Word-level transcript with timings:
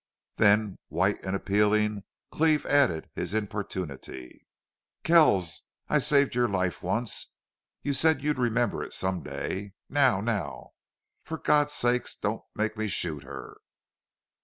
Then, 0.37 0.79
white 0.87 1.23
and 1.23 1.35
appealing, 1.35 2.01
Cleve 2.31 2.65
added 2.65 3.07
his 3.13 3.35
importunity. 3.35 4.47
"Kells, 5.03 5.61
I 5.89 5.99
saved 5.99 6.33
your 6.33 6.47
life 6.47 6.81
once. 6.81 7.27
You 7.83 7.93
said 7.93 8.23
you'd 8.23 8.39
remember 8.39 8.81
it 8.81 8.93
some 8.93 9.21
day. 9.21 9.73
Now 9.89 10.19
now!... 10.19 10.71
For 11.23 11.37
God's 11.37 11.73
sake 11.73 12.07
don't 12.19 12.41
make 12.55 12.75
me 12.77 12.87
shoot 12.87 13.21
her!" 13.21 13.57